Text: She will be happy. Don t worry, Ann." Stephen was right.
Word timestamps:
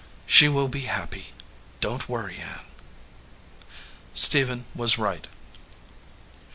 She 0.25 0.47
will 0.49 0.67
be 0.67 0.85
happy. 0.85 1.27
Don 1.79 1.99
t 1.99 2.05
worry, 2.07 2.37
Ann." 2.37 2.65
Stephen 4.15 4.65
was 4.73 4.97
right. 4.97 5.27